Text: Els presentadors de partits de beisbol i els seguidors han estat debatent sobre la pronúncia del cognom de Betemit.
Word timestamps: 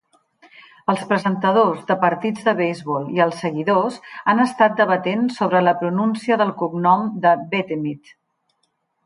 Els 0.91 1.01
presentadors 1.09 1.83
de 1.91 1.97
partits 2.05 2.47
de 2.47 2.53
beisbol 2.59 3.05
i 3.17 3.21
els 3.27 3.43
seguidors 3.45 3.99
han 4.33 4.43
estat 4.47 4.75
debatent 4.81 5.29
sobre 5.37 5.63
la 5.67 5.75
pronúncia 5.85 6.41
del 6.45 6.57
cognom 6.65 7.07
de 7.29 7.37
Betemit. 7.55 8.13